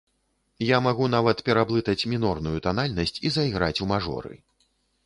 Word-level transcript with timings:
Я 0.67 0.77
магу 0.85 1.09
нават 1.15 1.43
пераблытаць 1.49 2.07
мінорную 2.15 2.57
танальнасць 2.69 3.21
і 3.29 3.35
заіграць 3.39 3.77
у 3.87 3.93
мажоры. 3.95 4.35